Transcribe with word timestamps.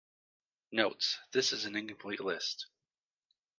Notes: 0.71 1.19
This 1.31 1.53
is 1.53 1.65
an 1.65 1.75
incomplete 1.75 2.21
list. 2.21 2.65